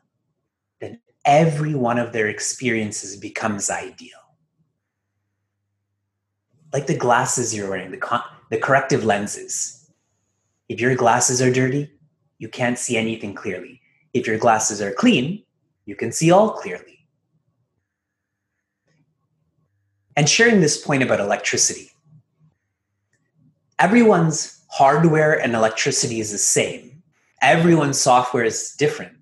every 1.24 1.74
one 1.74 1.98
of 1.98 2.12
their 2.12 2.28
experiences 2.28 3.16
becomes 3.16 3.70
ideal. 3.70 4.18
Like 6.72 6.86
the 6.86 6.96
glasses 6.96 7.54
you're 7.54 7.70
wearing, 7.70 7.90
the, 7.90 8.22
the 8.50 8.58
corrective 8.58 9.04
lenses. 9.04 9.90
If 10.68 10.80
your 10.80 10.94
glasses 10.94 11.40
are 11.40 11.52
dirty, 11.52 11.90
you 12.38 12.48
can't 12.48 12.78
see 12.78 12.96
anything 12.96 13.34
clearly. 13.34 13.80
If 14.12 14.26
your 14.26 14.38
glasses 14.38 14.82
are 14.82 14.92
clean, 14.92 15.44
you 15.86 15.96
can 15.96 16.10
see 16.12 16.30
all 16.30 16.50
clearly. 16.50 17.06
And 20.16 20.28
sharing 20.28 20.60
this 20.60 20.84
point 20.84 21.02
about 21.02 21.20
electricity, 21.20 21.90
everyone's 23.78 24.64
hardware 24.70 25.40
and 25.40 25.54
electricity 25.54 26.20
is 26.20 26.32
the 26.32 26.38
same 26.38 26.94
everyone's 27.44 28.00
software 28.00 28.44
is 28.44 28.74
different. 28.78 29.12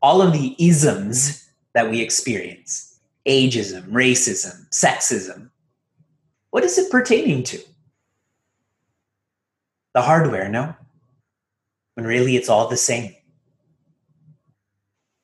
All 0.00 0.22
of 0.22 0.32
the 0.32 0.54
isms 0.58 1.48
that 1.74 1.90
we 1.90 2.00
experience 2.00 3.00
ageism, 3.26 3.88
racism, 3.88 4.68
sexism 4.70 5.50
what 6.50 6.64
is 6.64 6.78
it 6.78 6.90
pertaining 6.90 7.42
to? 7.44 7.58
The 9.94 10.02
hardware, 10.02 10.48
no? 10.48 10.74
When 11.94 12.06
really 12.06 12.36
it's 12.36 12.48
all 12.48 12.68
the 12.68 12.76
same. 12.76 13.14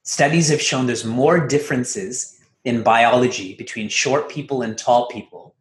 Studies 0.03 0.49
have 0.51 0.61
shown 0.61 0.87
there's 0.87 1.05
more 1.05 1.47
differences 1.47 2.39
in 2.65 2.83
biology 2.83 3.55
between 3.55 3.89
short 3.89 4.29
people 4.29 4.63
and 4.63 4.77
tall 4.77 5.09
people 5.09 5.55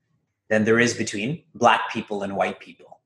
than 0.49 0.65
there 0.65 0.79
is 0.79 0.93
between 0.93 1.43
black 1.55 1.91
people 1.91 2.23
and 2.23 2.35
white 2.35 2.59
people. 2.59 2.99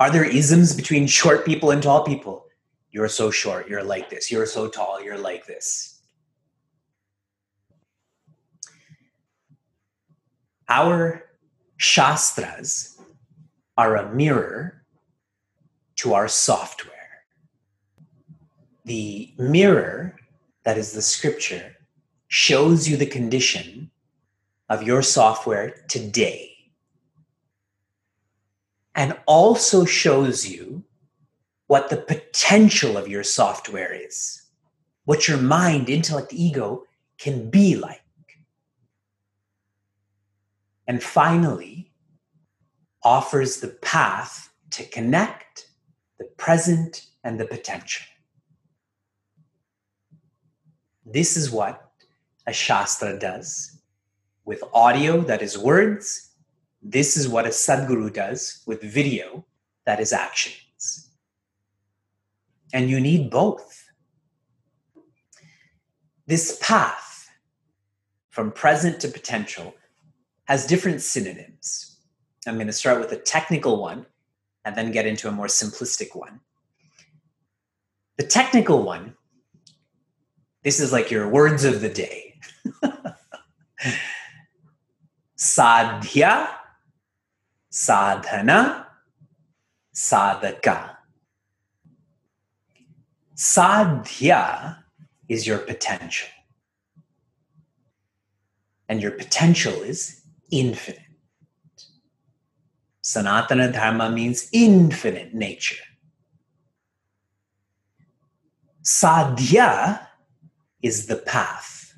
Are 0.00 0.10
there 0.10 0.24
isms 0.24 0.74
between 0.74 1.06
short 1.06 1.46
people 1.46 1.70
and 1.70 1.80
tall 1.82 2.04
people? 2.04 2.43
You're 2.94 3.08
so 3.08 3.32
short, 3.32 3.68
you're 3.68 3.82
like 3.82 4.08
this. 4.08 4.30
You're 4.30 4.46
so 4.46 4.68
tall, 4.68 5.02
you're 5.02 5.18
like 5.18 5.46
this. 5.46 6.00
Our 10.68 11.24
shastras 11.76 12.96
are 13.76 13.96
a 13.96 14.14
mirror 14.14 14.84
to 15.96 16.14
our 16.14 16.28
software. 16.28 17.24
The 18.84 19.34
mirror, 19.38 20.14
that 20.62 20.78
is 20.78 20.92
the 20.92 21.02
scripture, 21.02 21.74
shows 22.28 22.88
you 22.88 22.96
the 22.96 23.06
condition 23.06 23.90
of 24.68 24.84
your 24.84 25.02
software 25.02 25.84
today 25.88 26.52
and 28.94 29.18
also 29.26 29.84
shows 29.84 30.46
you 30.46 30.84
what 31.66 31.90
the 31.90 31.96
potential 31.96 32.96
of 32.96 33.08
your 33.08 33.22
software 33.22 33.92
is, 33.92 34.42
what 35.04 35.28
your 35.28 35.38
mind, 35.38 35.88
intellect, 35.88 36.32
ego 36.32 36.84
can 37.18 37.50
be 37.50 37.76
like. 37.76 38.00
And 40.86 41.02
finally, 41.02 41.90
offers 43.02 43.60
the 43.60 43.68
path 43.68 44.52
to 44.70 44.84
connect 44.84 45.68
the 46.18 46.26
present 46.36 47.06
and 47.22 47.40
the 47.40 47.46
potential. 47.46 48.06
This 51.06 51.36
is 51.36 51.50
what 51.50 51.90
a 52.46 52.52
Shastra 52.52 53.18
does 53.18 53.78
with 54.44 54.62
audio 54.74 55.22
that 55.22 55.40
is 55.40 55.56
words 55.56 56.34
this 56.86 57.16
is 57.16 57.26
what 57.26 57.46
a 57.46 57.48
Sadguru 57.48 58.12
does 58.12 58.62
with 58.66 58.82
video 58.82 59.46
that 59.86 60.00
is 60.00 60.12
actions. 60.12 60.63
And 62.74 62.90
you 62.90 63.00
need 63.00 63.30
both. 63.30 63.88
This 66.26 66.58
path 66.60 67.30
from 68.28 68.52
present 68.52 69.00
to 69.00 69.08
potential 69.08 69.74
has 70.44 70.66
different 70.66 71.00
synonyms. 71.00 71.96
I'm 72.46 72.56
going 72.56 72.66
to 72.66 72.72
start 72.74 73.00
with 73.00 73.12
a 73.12 73.16
technical 73.16 73.80
one 73.80 74.04
and 74.66 74.76
then 74.76 74.92
get 74.92 75.06
into 75.06 75.28
a 75.28 75.32
more 75.32 75.46
simplistic 75.46 76.14
one. 76.14 76.40
The 78.18 78.24
technical 78.24 78.82
one, 78.82 79.14
this 80.62 80.80
is 80.80 80.92
like 80.92 81.10
your 81.10 81.28
words 81.28 81.64
of 81.64 81.80
the 81.80 81.88
day. 81.88 82.34
Sadhya 85.38 86.48
sadhana, 87.74 88.86
sadhaka. 89.92 90.93
Sadhya 93.34 94.78
is 95.28 95.46
your 95.46 95.58
potential. 95.58 96.28
And 98.88 99.02
your 99.02 99.10
potential 99.10 99.72
is 99.72 100.22
infinite. 100.50 101.00
Sanatana 103.02 103.72
Dharma 103.72 104.10
means 104.10 104.48
infinite 104.52 105.34
nature. 105.34 105.82
Sadhya 108.82 110.06
is 110.82 111.06
the 111.06 111.16
path. 111.16 111.94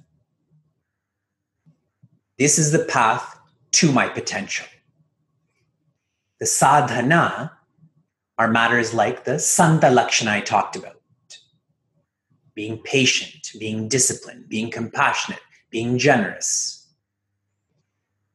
This 2.39 2.59
is 2.59 2.73
the 2.73 2.85
path 2.85 3.39
to 3.73 3.93
my 3.93 4.09
potential. 4.09 4.67
The 6.39 6.47
sadhana 6.47 7.53
are 8.39 8.49
matters 8.49 8.93
like 8.93 9.25
the 9.25 9.39
Santa 9.39 9.91
Lakshana 9.91 10.33
I 10.33 10.41
talked 10.41 10.77
about 10.77 10.96
being 12.57 12.79
patient, 12.79 13.53
being 13.61 13.87
disciplined, 13.87 14.49
being 14.49 14.71
compassionate, 14.71 15.43
being 15.71 15.99
generous. 15.99 16.89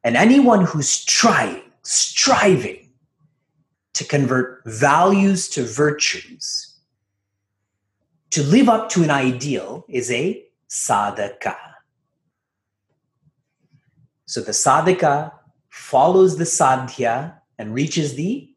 And 0.04 0.16
anyone 0.16 0.64
who's 0.64 1.04
trying, 1.04 1.62
striving 1.82 2.88
to 3.94 4.04
convert 4.04 4.62
values 4.64 5.48
to 5.50 5.64
virtues, 5.64 6.78
to 8.30 8.42
live 8.44 8.68
up 8.68 8.88
to 8.90 9.02
an 9.02 9.10
ideal 9.10 9.84
is 9.88 10.10
a 10.10 10.46
sadhaka. 10.70 11.56
So 14.26 14.40
the 14.40 14.52
sadhaka 14.52 15.32
follows 15.68 16.38
the 16.38 16.44
sadhya 16.44 17.34
and 17.58 17.74
reaches 17.74 18.14
the, 18.14 18.54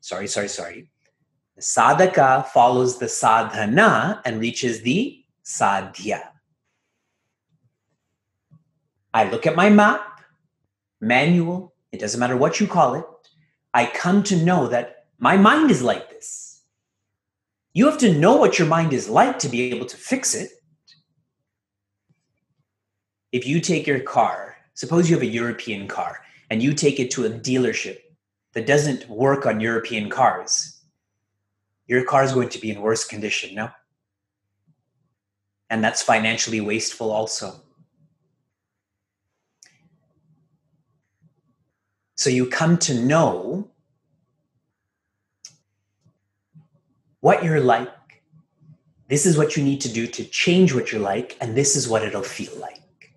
sorry, 0.00 0.28
sorry, 0.28 0.48
sorry. 0.48 0.91
Sadhaka 1.62 2.46
follows 2.46 2.98
the 2.98 3.08
sadhana 3.08 4.20
and 4.24 4.40
reaches 4.40 4.82
the 4.82 5.24
sadhya. 5.44 6.20
I 9.14 9.30
look 9.30 9.46
at 9.46 9.54
my 9.54 9.70
map, 9.70 10.20
manual, 11.00 11.72
it 11.92 12.00
doesn't 12.00 12.18
matter 12.18 12.36
what 12.36 12.58
you 12.58 12.66
call 12.66 12.94
it. 12.94 13.04
I 13.72 13.86
come 13.86 14.24
to 14.24 14.36
know 14.36 14.66
that 14.68 15.06
my 15.18 15.36
mind 15.36 15.70
is 15.70 15.82
like 15.82 16.10
this. 16.10 16.62
You 17.74 17.86
have 17.86 17.98
to 17.98 18.12
know 18.12 18.36
what 18.36 18.58
your 18.58 18.66
mind 18.66 18.92
is 18.92 19.08
like 19.08 19.38
to 19.38 19.48
be 19.48 19.72
able 19.72 19.86
to 19.86 19.96
fix 19.96 20.34
it. 20.34 20.50
If 23.30 23.46
you 23.46 23.60
take 23.60 23.86
your 23.86 24.00
car, 24.00 24.56
suppose 24.74 25.08
you 25.08 25.14
have 25.14 25.22
a 25.22 25.26
European 25.26 25.86
car, 25.86 26.22
and 26.50 26.60
you 26.60 26.74
take 26.74 26.98
it 26.98 27.12
to 27.12 27.24
a 27.24 27.30
dealership 27.30 27.98
that 28.52 28.66
doesn't 28.66 29.08
work 29.08 29.46
on 29.46 29.60
European 29.60 30.10
cars, 30.10 30.71
your 31.86 32.04
car 32.04 32.22
is 32.22 32.32
going 32.32 32.48
to 32.50 32.58
be 32.58 32.70
in 32.70 32.80
worse 32.80 33.04
condition, 33.04 33.54
no? 33.54 33.70
And 35.68 35.82
that's 35.82 36.02
financially 36.02 36.60
wasteful 36.60 37.10
also. 37.10 37.60
So 42.16 42.30
you 42.30 42.46
come 42.46 42.78
to 42.78 42.94
know 42.94 43.68
what 47.20 47.42
you're 47.42 47.60
like. 47.60 47.90
This 49.08 49.26
is 49.26 49.36
what 49.36 49.56
you 49.56 49.62
need 49.62 49.80
to 49.82 49.92
do 49.92 50.06
to 50.06 50.24
change 50.24 50.72
what 50.74 50.92
you're 50.92 51.00
like, 51.00 51.36
and 51.40 51.56
this 51.56 51.76
is 51.76 51.88
what 51.88 52.02
it'll 52.02 52.22
feel 52.22 52.52
like. 52.60 53.12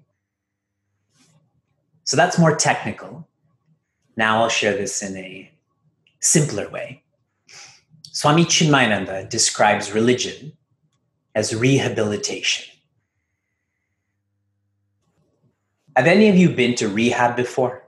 So 2.03 2.17
that's 2.17 2.37
more 2.37 2.55
technical. 2.55 3.27
Now 4.17 4.43
I'll 4.43 4.49
share 4.49 4.73
this 4.73 5.01
in 5.01 5.15
a 5.17 5.51
simpler 6.19 6.69
way. 6.69 7.04
Swami 8.15 8.45
Chinmayananda 8.45 9.29
describes 9.29 9.91
religion 9.91 10.53
as 11.35 11.53
rehabilitation. 11.53 12.63
Have 15.97 16.07
any 16.07 16.29
of 16.29 16.37
you 16.37 16.49
been 16.49 16.75
to 16.75 16.87
rehab 16.87 17.35
before? 17.35 17.83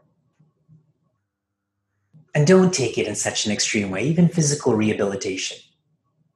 And 2.35 2.45
don't 2.45 2.73
take 2.73 2.97
it 2.97 3.07
in 3.07 3.15
such 3.15 3.45
an 3.45 3.53
extreme 3.53 3.89
way, 3.89 4.03
even 4.03 4.27
physical 4.27 4.75
rehabilitation. 4.75 5.59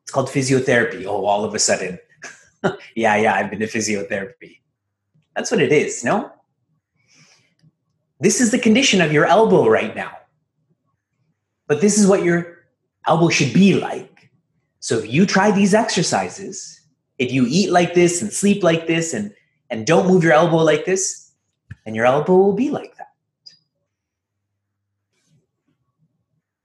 It's 0.04 0.12
called 0.12 0.30
physiotherapy. 0.30 1.04
Oh, 1.06 1.26
all 1.26 1.44
of 1.44 1.54
a 1.54 1.60
sudden. 1.60 2.00
yeah, 2.96 3.18
yeah, 3.18 3.36
I've 3.36 3.50
been 3.50 3.60
to 3.60 3.68
physiotherapy. 3.68 4.62
That's 5.36 5.52
what 5.52 5.62
it 5.62 5.74
is, 5.74 6.02
no? 6.06 6.32
This 8.22 8.40
is 8.40 8.52
the 8.52 8.60
condition 8.60 9.02
of 9.02 9.12
your 9.12 9.26
elbow 9.26 9.68
right 9.68 9.94
now. 9.94 10.16
But 11.68 11.82
this 11.82 12.00
is 12.00 12.08
what 12.08 12.24
your 12.24 12.61
elbow 13.08 13.30
should 13.30 13.54
be 13.54 13.76
like. 13.76 14.30
So 14.80 15.00
if 15.00 15.12
you 15.12 15.26
try 15.26 15.52
these 15.52 15.74
exercises, 15.74 16.80
if 17.18 17.32
you 17.32 17.46
eat 17.48 17.72
like 17.72 17.94
this 17.94 18.22
and 18.22 18.32
sleep 18.32 18.64
like 18.64 18.88
this 18.88 19.14
and, 19.14 19.34
and 19.70 19.86
don't 19.86 20.08
move 20.08 20.24
your 20.24 20.34
elbow 20.34 20.58
like 20.58 20.86
this, 20.86 21.32
then 21.86 21.96
your 21.96 22.06
elbow 22.06 22.36
will 22.36 22.54
be 22.54 22.70
like 22.70 22.96
that. 22.98 23.08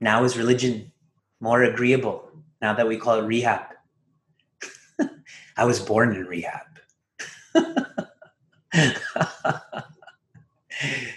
Now 0.01 0.25
is 0.25 0.37
religion 0.37 0.93
more 1.41 1.63
agreeable 1.63 2.31
now 2.61 2.75
that 2.75 2.89
we 2.89 2.97
call 2.97 3.19
it 3.19 3.27
rehab? 3.27 3.67
I 5.57 5.65
was 5.65 5.81
born 5.81 6.15
in 6.15 6.27
rehab. 6.27 6.67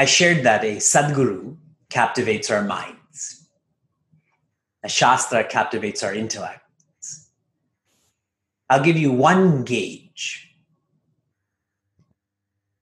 I 0.00 0.06
shared 0.06 0.44
that 0.44 0.64
a 0.64 0.76
Sadguru 0.76 1.58
captivates 1.90 2.50
our 2.50 2.64
minds, 2.64 3.50
a 4.82 4.88
Shastra 4.88 5.44
captivates 5.44 6.02
our 6.02 6.14
intellects. 6.14 7.30
I'll 8.70 8.82
give 8.82 8.96
you 8.96 9.12
one 9.12 9.62
gauge 9.62 10.56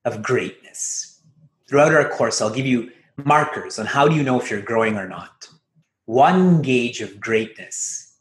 of 0.05 0.23
greatness. 0.23 1.21
Throughout 1.69 1.93
our 1.93 2.09
course, 2.09 2.41
I'll 2.41 2.55
give 2.55 2.67
you 2.67 2.93
markers 3.17 3.81
on 3.81 3.87
how 3.87 4.07
do 4.07 4.15
you 4.15 4.23
know 4.23 4.41
if 4.41 4.49
you're 4.49 4.63
growing 4.63 4.97
or 4.97 5.09
not. 5.09 5.49
One 6.05 6.63
gauge 6.63 7.01
of 7.01 7.19
greatness 7.19 8.17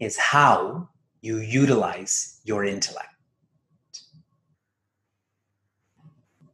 is 0.00 0.16
how 0.16 0.88
you 1.20 1.38
utilize 1.38 2.40
your 2.42 2.64
intellect. 2.64 3.06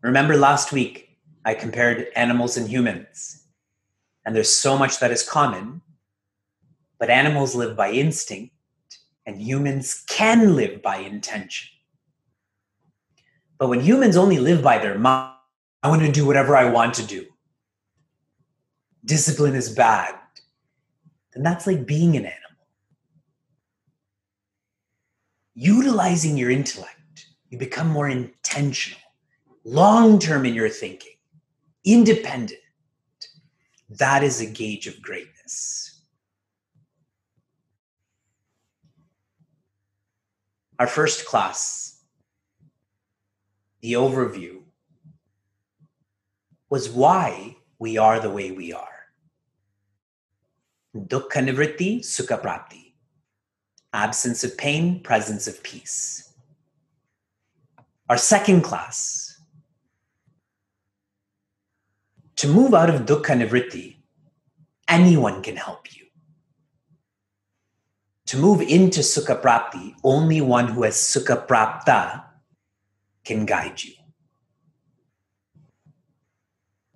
Remember 0.03 0.37
last 0.37 0.71
week, 0.71 1.10
I 1.51 1.55
compared 1.55 2.07
animals 2.15 2.57
and 2.57 2.69
humans. 2.69 3.43
And 4.25 4.37
there's 4.37 4.55
so 4.55 4.79
much 4.79 5.01
that 5.01 5.11
is 5.11 5.29
common, 5.29 5.81
but 7.01 7.11
animals 7.11 7.57
live 7.57 7.77
by 7.77 7.91
instinct 7.91 8.55
and 9.27 9.43
humans 9.43 10.05
can 10.09 10.55
live 10.55 10.81
by 10.81 10.99
intention. 10.99 11.71
But 13.59 13.69
when 13.69 13.81
humans 13.81 14.17
only 14.17 14.39
live 14.39 14.63
by 14.63 14.79
their 14.79 14.97
mind, 14.97 15.35
I 15.83 15.89
want 15.89 16.03
to 16.03 16.13
do 16.13 16.25
whatever 16.25 16.57
I 16.57 16.71
want 16.71 16.95
to 16.95 17.05
do. 17.05 17.27
Discipline 19.05 19.57
is 19.57 19.75
bad. 19.75 20.15
Then 21.35 21.43
that's 21.43 21.67
like 21.67 21.85
being 21.85 22.17
an 22.17 22.27
animal. 22.27 22.65
Utilizing 25.55 26.37
your 26.37 26.51
intellect, 26.51 27.27
you 27.49 27.59
become 27.59 27.89
more 27.89 28.09
intentional, 28.09 29.01
long 29.65 30.21
term 30.21 30.47
in 30.47 30.55
your 30.55 30.69
thinking 30.69 31.15
independent, 31.85 32.61
that 33.89 34.23
is 34.23 34.41
a 34.41 34.47
gauge 34.47 34.87
of 34.87 35.01
greatness. 35.03 36.03
Our 40.79 40.87
first 40.87 41.27
class, 41.27 42.01
the 43.83 43.95
overview, 43.95 44.63
was 46.71 46.89
why 46.89 47.57
we 47.79 47.99
are 47.99 48.21
the 48.21 48.31
way 48.31 48.51
we 48.51 48.73
are. 48.73 48.87
Dukkha 50.97 51.43
nivritti, 51.43 52.01
sukha 52.01 52.41
prapti. 52.41 52.93
Absence 53.93 54.45
of 54.45 54.57
pain, 54.57 55.01
presence 55.03 55.47
of 55.49 55.63
peace. 55.63 56.33
Our 58.09 58.17
second 58.17 58.63
class, 58.63 59.20
To 62.41 62.49
move 62.49 62.73
out 62.73 62.89
of 62.89 63.03
dukkha 63.03 63.37
nivritti, 63.37 63.97
anyone 64.89 65.43
can 65.43 65.57
help 65.57 65.95
you. 65.95 66.07
To 68.29 68.39
move 68.39 68.63
into 68.63 69.01
sukha 69.01 69.39
prapti, 69.43 69.93
only 70.03 70.41
one 70.41 70.69
who 70.69 70.85
has 70.85 70.95
sukha 70.95 71.47
prapta 71.47 72.25
can 73.27 73.45
guide 73.45 73.85
you. 73.85 73.93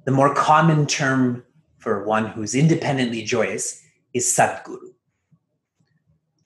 The 0.06 0.12
more 0.12 0.34
common 0.34 0.86
term 0.86 1.44
for 1.76 2.06
one 2.06 2.24
who's 2.24 2.54
independently 2.54 3.22
joyous 3.22 3.82
is 4.14 4.24
Sadguru. 4.24 4.94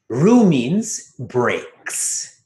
Ru 0.08 0.44
means 0.44 1.14
breaks. 1.20 2.42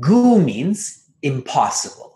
Gu 0.00 0.40
means 0.40 1.04
impossible. 1.22 2.09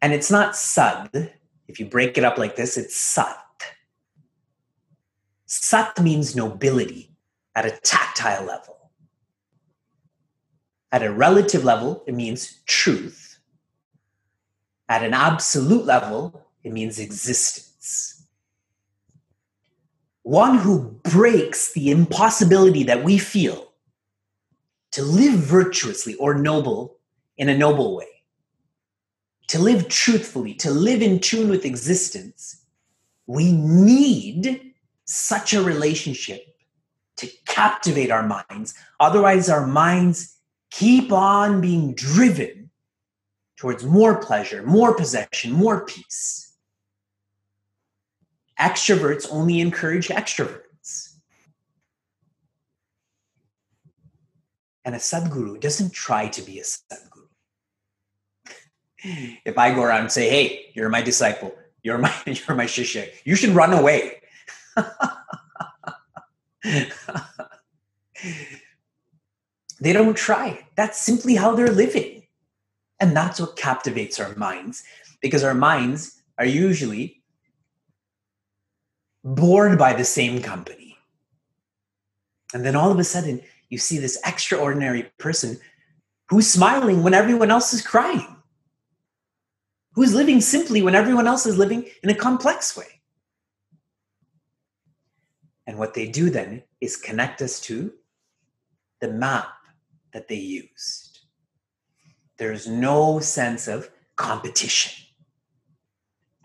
And 0.00 0.12
it's 0.12 0.30
not 0.30 0.56
sad. 0.56 1.32
If 1.66 1.80
you 1.80 1.86
break 1.86 2.16
it 2.16 2.24
up 2.24 2.38
like 2.38 2.56
this, 2.56 2.76
it's 2.76 2.96
sat. 2.96 3.44
Sat 5.46 6.00
means 6.00 6.36
nobility 6.36 7.10
at 7.54 7.66
a 7.66 7.70
tactile 7.82 8.44
level. 8.44 8.76
At 10.92 11.02
a 11.02 11.12
relative 11.12 11.64
level, 11.64 12.02
it 12.06 12.14
means 12.14 12.60
truth. 12.66 13.38
At 14.88 15.02
an 15.02 15.12
absolute 15.12 15.84
level, 15.84 16.46
it 16.62 16.72
means 16.72 16.98
existence. 16.98 18.22
One 20.22 20.58
who 20.58 21.00
breaks 21.02 21.72
the 21.72 21.90
impossibility 21.90 22.84
that 22.84 23.02
we 23.02 23.18
feel 23.18 23.72
to 24.92 25.02
live 25.02 25.34
virtuously 25.34 26.14
or 26.14 26.34
noble 26.34 26.98
in 27.36 27.48
a 27.48 27.56
noble 27.56 27.96
way 27.96 28.17
to 29.48 29.58
live 29.58 29.88
truthfully, 29.88 30.54
to 30.54 30.70
live 30.70 31.02
in 31.02 31.20
tune 31.20 31.48
with 31.48 31.64
existence, 31.64 32.64
we 33.26 33.52
need 33.52 34.72
such 35.04 35.54
a 35.54 35.62
relationship 35.62 36.56
to 37.16 37.26
captivate 37.46 38.10
our 38.10 38.22
minds. 38.22 38.74
Otherwise, 39.00 39.48
our 39.48 39.66
minds 39.66 40.36
keep 40.70 41.12
on 41.12 41.60
being 41.60 41.94
driven 41.94 42.70
towards 43.56 43.84
more 43.84 44.20
pleasure, 44.20 44.62
more 44.62 44.94
possession, 44.94 45.52
more 45.52 45.84
peace. 45.84 46.52
Extroverts 48.58 49.26
only 49.30 49.60
encourage 49.60 50.08
extroverts. 50.08 51.14
And 54.84 54.94
a 54.94 54.98
Sadguru 54.98 55.60
doesn't 55.60 55.92
try 55.92 56.28
to 56.28 56.42
be 56.42 56.60
a 56.60 56.62
Sadguru. 56.62 57.17
If 59.02 59.58
I 59.58 59.74
go 59.74 59.82
around 59.82 60.00
and 60.02 60.12
say, 60.12 60.28
hey, 60.28 60.70
you're 60.74 60.88
my 60.88 61.02
disciple, 61.02 61.54
you're 61.82 61.98
my, 61.98 62.12
you're 62.26 62.56
my 62.56 62.66
shishya, 62.66 63.08
you 63.24 63.34
should 63.34 63.50
run 63.50 63.72
away. 63.72 64.20
they 69.80 69.92
don't 69.92 70.16
try. 70.16 70.66
That's 70.76 71.00
simply 71.00 71.36
how 71.36 71.54
they're 71.54 71.70
living. 71.70 72.24
And 73.00 73.16
that's 73.16 73.40
what 73.40 73.56
captivates 73.56 74.18
our 74.18 74.34
minds 74.34 74.82
because 75.20 75.44
our 75.44 75.54
minds 75.54 76.20
are 76.36 76.44
usually 76.44 77.22
bored 79.24 79.78
by 79.78 79.92
the 79.92 80.04
same 80.04 80.42
company. 80.42 80.96
And 82.54 82.64
then 82.64 82.76
all 82.76 82.90
of 82.90 82.98
a 82.98 83.04
sudden, 83.04 83.42
you 83.68 83.78
see 83.78 83.98
this 83.98 84.18
extraordinary 84.24 85.10
person 85.18 85.58
who's 86.30 86.48
smiling 86.48 87.02
when 87.02 87.14
everyone 87.14 87.50
else 87.50 87.72
is 87.72 87.86
crying, 87.86 88.36
who's 89.98 90.14
living 90.14 90.40
simply 90.40 90.80
when 90.80 90.94
everyone 90.94 91.26
else 91.26 91.44
is 91.44 91.58
living 91.58 91.84
in 92.04 92.10
a 92.10 92.14
complex 92.14 92.76
way. 92.76 93.00
And 95.66 95.76
what 95.76 95.92
they 95.92 96.06
do 96.06 96.30
then 96.30 96.62
is 96.80 96.96
connect 96.96 97.42
us 97.42 97.58
to 97.62 97.92
the 99.00 99.08
map 99.08 99.48
that 100.12 100.28
they 100.28 100.36
used. 100.36 101.18
There's 102.36 102.68
no 102.68 103.18
sense 103.18 103.66
of 103.66 103.90
competition. 104.14 105.04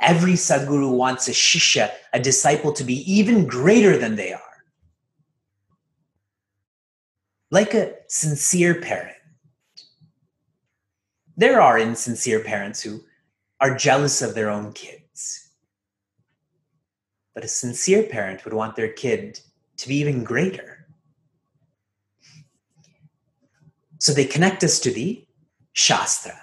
Every 0.01 0.33
Sadguru 0.33 0.89
wants 0.89 1.27
a 1.27 1.31
Shishya, 1.31 1.91
a 2.11 2.19
disciple, 2.19 2.73
to 2.73 2.83
be 2.83 3.03
even 3.11 3.45
greater 3.45 3.99
than 3.99 4.15
they 4.15 4.33
are. 4.33 4.63
Like 7.51 7.75
a 7.75 7.93
sincere 8.07 8.81
parent. 8.81 9.15
There 11.37 11.61
are 11.61 11.77
insincere 11.77 12.39
parents 12.39 12.81
who 12.81 13.03
are 13.63 13.77
jealous 13.77 14.21
of 14.21 14.35
their 14.35 14.49
own 14.49 14.73
kids. 14.73 15.47
But 17.33 17.45
a 17.45 17.47
sincere 17.47 18.03
parent 18.03 18.43
would 18.43 18.53
want 18.53 18.75
their 18.75 18.91
kid 18.91 19.39
to 19.77 19.87
be 19.87 19.95
even 19.95 20.25
greater. 20.25 20.85
So 23.99 24.11
they 24.11 24.25
connect 24.25 24.65
us 24.65 24.79
to 24.81 24.91
the 24.91 25.25
Shastra. 25.71 26.37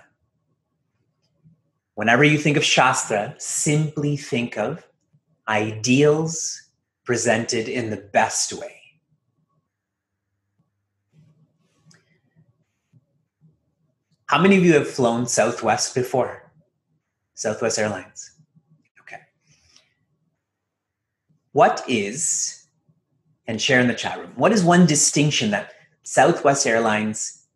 Whenever 1.95 2.25
you 2.25 2.39
think 2.39 2.57
of 2.57 2.65
Shastra, 2.65 3.35
simply 3.37 4.17
think 4.17 4.57
of 4.57 4.89
ideals 5.47 6.71
presented 7.05 7.69
in 7.69 7.91
the 7.91 7.99
best 7.99 8.55
way. 8.55 8.77
How 14.25 14.41
many 14.41 14.57
of 14.57 14.65
you 14.65 14.73
have 14.73 14.89
flown 14.89 15.27
Southwest 15.27 15.95
before? 15.95 16.40
Southwest 17.41 17.79
Airlines. 17.79 18.33
Okay. 19.01 19.17
What 21.53 21.83
is, 21.89 22.67
and 23.47 23.59
share 23.59 23.81
in 23.81 23.89
the 23.89 23.95
chat 23.95 24.19
room, 24.19 24.33
what 24.37 24.53
is 24.53 24.63
one 24.63 24.85
distinction 24.85 25.51
that 25.53 25.73
Southwest 26.03 26.67
Airlines 26.67 27.47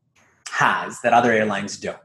has 0.50 1.02
that 1.02 1.12
other 1.12 1.32
airlines 1.32 1.76
don't. 1.78 1.98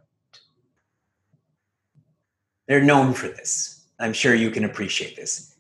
They're 2.68 2.84
known 2.84 3.14
for 3.14 3.28
this. 3.28 3.86
I'm 3.98 4.12
sure 4.12 4.36
you 4.36 4.52
can 4.52 4.66
appreciate 4.66 5.16
this. 5.16 5.56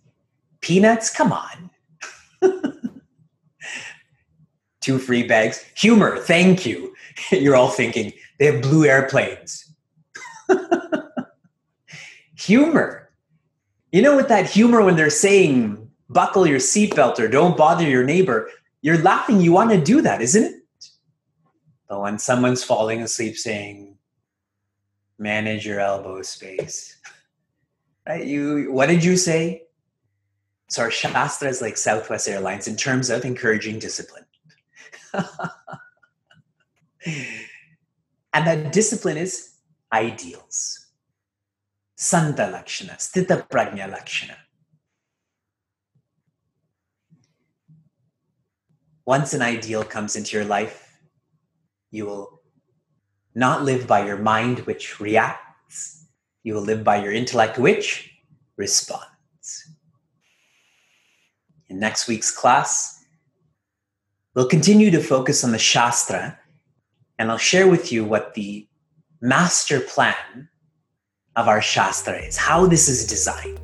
Peanuts, 0.59 1.15
come 1.15 1.31
on. 1.31 1.69
Two 4.81 4.99
free 4.99 5.23
bags. 5.23 5.63
Humor, 5.77 6.17
thank 6.17 6.65
you. 6.65 6.93
You're 7.31 7.55
all 7.55 7.69
thinking 7.69 8.11
they 8.39 8.47
have 8.47 8.61
blue 8.61 8.83
airplanes. 8.85 9.73
Humor. 12.49 13.09
You 13.91 14.01
know, 14.01 14.15
with 14.15 14.27
that 14.29 14.49
humor, 14.49 14.83
when 14.83 14.95
they're 14.95 15.11
saying 15.11 15.89
buckle 16.09 16.47
your 16.47 16.59
seatbelt 16.59 17.19
or 17.19 17.27
don't 17.27 17.55
bother 17.55 17.87
your 17.87 18.03
neighbor, 18.03 18.49
you're 18.81 18.97
laughing. 18.97 19.39
You 19.39 19.51
want 19.51 19.69
to 19.69 19.79
do 19.79 20.01
that, 20.01 20.21
isn't 20.21 20.43
it? 20.43 20.55
But 21.87 22.01
when 22.01 22.17
someone's 22.19 22.63
falling 22.63 23.01
asleep 23.01 23.37
saying, 23.37 23.97
manage 25.19 25.65
your 25.65 25.79
elbow 25.79 26.21
space, 26.23 26.97
right? 28.07 28.25
You, 28.25 28.71
what 28.71 28.87
did 28.87 29.03
you 29.03 29.15
say? 29.17 29.63
So 30.69 30.83
our 30.83 30.91
Shastra 30.91 31.49
is 31.49 31.61
like 31.61 31.77
Southwest 31.77 32.27
Airlines 32.27 32.67
in 32.67 32.75
terms 32.75 33.09
of 33.09 33.25
encouraging 33.25 33.79
discipline. 33.79 34.25
and 35.13 35.25
that 38.33 38.71
discipline 38.71 39.17
is 39.17 39.55
ideals. 39.91 40.78
Santa 42.01 42.47
Lakshana, 42.47 42.93
Sthita 42.93 43.49
Prajna 43.49 43.91
Lakshana. 43.91 44.37
Once 49.05 49.33
an 49.33 49.41
ideal 49.41 49.83
comes 49.83 50.15
into 50.15 50.37
your 50.37 50.45
life, 50.45 50.97
you 51.91 52.05
will 52.05 52.41
not 53.35 53.65
live 53.65 53.85
by 53.85 54.05
your 54.05 54.17
mind, 54.17 54.59
which 54.59 55.01
reacts. 55.01 56.07
You 56.43 56.53
will 56.53 56.61
live 56.61 56.85
by 56.85 57.03
your 57.03 57.11
intellect, 57.11 57.57
which 57.57 58.09
responds. 58.55 59.67
In 61.67 61.79
next 61.79 62.07
week's 62.07 62.31
class, 62.31 63.03
we'll 64.33 64.47
continue 64.47 64.89
to 64.91 65.03
focus 65.03 65.43
on 65.43 65.51
the 65.51 65.59
Shastra, 65.59 66.39
and 67.17 67.29
I'll 67.29 67.37
share 67.37 67.67
with 67.67 67.91
you 67.91 68.05
what 68.05 68.35
the 68.35 68.69
master 69.19 69.81
plan 69.81 70.47
of 71.39 71.47
our 71.47 71.61
Shastra 71.61 72.21
is, 72.25 72.35
how 72.35 72.65
this 72.65 72.89
is 72.89 73.07
designed. 73.07 73.57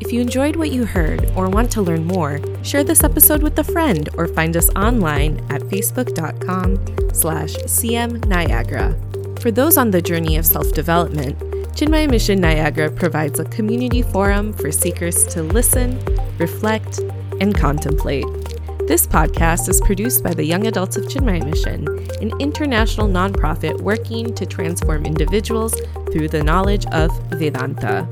If 0.00 0.12
you 0.12 0.20
enjoyed 0.20 0.56
what 0.56 0.70
you 0.70 0.84
heard 0.84 1.30
or 1.34 1.48
want 1.48 1.72
to 1.72 1.80
learn 1.80 2.04
more, 2.04 2.38
share 2.62 2.84
this 2.84 3.02
episode 3.02 3.42
with 3.42 3.58
a 3.58 3.64
friend 3.64 4.10
or 4.18 4.28
find 4.28 4.54
us 4.56 4.68
online 4.76 5.38
at 5.50 5.62
facebook.com 5.62 6.76
slash 7.14 7.54
cmniagara. 7.54 9.40
For 9.40 9.50
those 9.50 9.78
on 9.78 9.90
the 9.90 10.02
journey 10.02 10.36
of 10.36 10.44
self-development, 10.44 11.38
Chinmaya 11.74 12.10
Mission 12.10 12.40
Niagara 12.40 12.90
provides 12.90 13.40
a 13.40 13.44
community 13.46 14.02
forum 14.02 14.52
for 14.52 14.70
seekers 14.70 15.24
to 15.28 15.42
listen, 15.42 15.98
reflect, 16.36 16.98
and 17.40 17.54
contemplate. 17.54 18.26
This 18.88 19.06
podcast 19.06 19.68
is 19.68 19.80
produced 19.80 20.24
by 20.24 20.34
the 20.34 20.44
Young 20.44 20.66
Adults 20.66 20.96
of 20.96 21.04
Chinmaya 21.04 21.48
Mission, 21.48 21.86
an 22.20 22.32
international 22.40 23.08
nonprofit 23.08 23.80
working 23.80 24.34
to 24.34 24.44
transform 24.44 25.06
individuals 25.06 25.72
through 26.10 26.28
the 26.28 26.42
knowledge 26.42 26.84
of 26.86 27.10
Vedanta. 27.30 28.08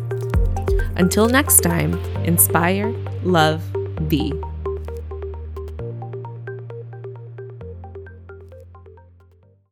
Until 0.95 1.29
next 1.29 1.63
time, 1.63 1.95
inspire, 2.25 2.91
love, 3.25 3.63
be. 4.09 4.33